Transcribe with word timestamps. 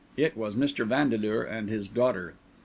It 0.17 0.35
was 0.35 0.55
Mr. 0.55 0.83
Vandeleur 0.83 1.43
and 1.43 1.69
his 1.69 1.87
daughter. 1.87 2.33